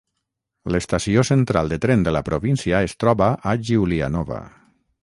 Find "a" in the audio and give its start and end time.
3.53-3.57